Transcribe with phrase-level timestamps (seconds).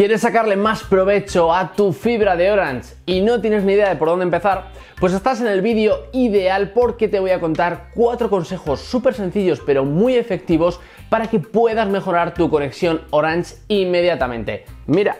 [0.00, 3.96] ¿Quieres sacarle más provecho a tu fibra de Orange y no tienes ni idea de
[3.96, 4.68] por dónde empezar?
[4.98, 9.60] Pues estás en el vídeo ideal porque te voy a contar cuatro consejos súper sencillos
[9.60, 14.64] pero muy efectivos para que puedas mejorar tu conexión Orange inmediatamente.
[14.86, 15.18] Mira,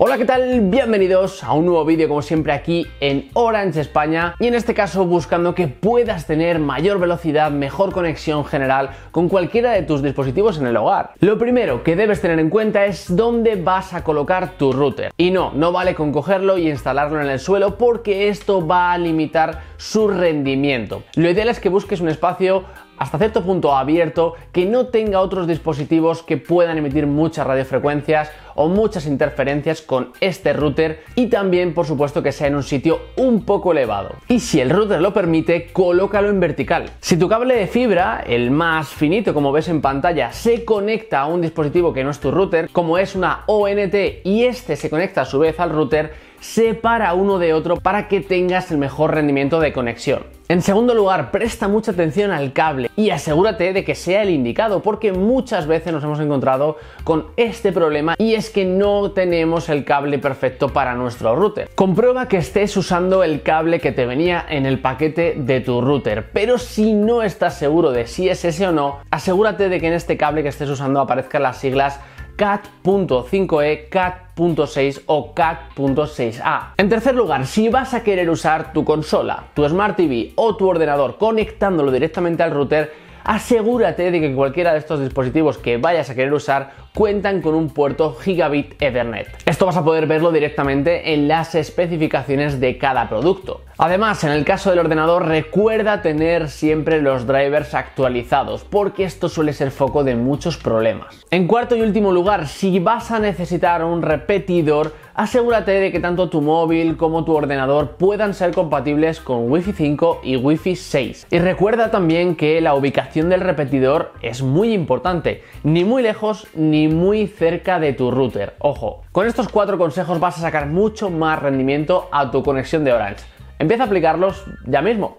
[0.00, 0.60] Hola, ¿qué tal?
[0.60, 5.04] Bienvenidos a un nuevo vídeo como siempre aquí en Orange España y en este caso
[5.04, 10.68] buscando que puedas tener mayor velocidad, mejor conexión general con cualquiera de tus dispositivos en
[10.68, 11.14] el hogar.
[11.18, 15.10] Lo primero que debes tener en cuenta es dónde vas a colocar tu router.
[15.16, 18.98] Y no, no vale con cogerlo y instalarlo en el suelo porque esto va a
[18.98, 21.02] limitar su rendimiento.
[21.16, 22.62] Lo ideal es que busques un espacio
[22.98, 28.68] hasta cierto punto abierto que no tenga otros dispositivos que puedan emitir muchas radiofrecuencias o
[28.68, 33.44] muchas interferencias con este router y también por supuesto que sea en un sitio un
[33.44, 34.16] poco elevado.
[34.26, 36.90] Y si el router lo permite, colócalo en vertical.
[37.00, 41.26] Si tu cable de fibra, el más finito como ves en pantalla, se conecta a
[41.26, 43.94] un dispositivo que no es tu router, como es una ONT
[44.24, 48.20] y este se conecta a su vez al router, separa uno de otro para que
[48.20, 50.38] tengas el mejor rendimiento de conexión.
[50.50, 54.80] En segundo lugar, presta mucha atención al cable y asegúrate de que sea el indicado
[54.80, 59.84] porque muchas veces nos hemos encontrado con este problema y es que no tenemos el
[59.84, 61.68] cable perfecto para nuestro router.
[61.74, 66.30] Comprueba que estés usando el cable que te venía en el paquete de tu router,
[66.32, 69.92] pero si no estás seguro de si es ese o no, asegúrate de que en
[69.92, 72.00] este cable que estés usando aparezcan las siglas
[72.38, 76.74] CAT.5e, CAT.6 o CAT.6a.
[76.76, 80.68] En tercer lugar, si vas a querer usar tu consola, tu Smart TV o tu
[80.68, 86.14] ordenador conectándolo directamente al router, asegúrate de que cualquiera de estos dispositivos que vayas a
[86.14, 89.28] querer usar cuentan con un puerto gigabit Ethernet.
[89.44, 93.60] Esto vas a poder verlo directamente en las especificaciones de cada producto.
[93.76, 99.52] Además, en el caso del ordenador, recuerda tener siempre los drivers actualizados, porque esto suele
[99.52, 101.24] ser foco de muchos problemas.
[101.30, 106.30] En cuarto y último lugar, si vas a necesitar un repetidor, asegúrate de que tanto
[106.30, 111.26] tu móvil como tu ordenador puedan ser compatibles con Wi-Fi 5 y Wi-Fi 6.
[111.32, 116.86] Y recuerda también que la ubicación del repetidor es muy importante, ni muy lejos ni
[116.86, 118.54] muy cerca de tu router.
[118.60, 122.92] Ojo, con estos cuatro consejos vas a sacar mucho más rendimiento a tu conexión de
[122.92, 123.24] Orange.
[123.58, 125.18] Empieza a aplicarlos ya mismo.